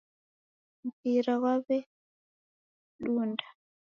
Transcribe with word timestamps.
Mpira 0.87 1.33
ghwaw'edunda. 1.41 3.45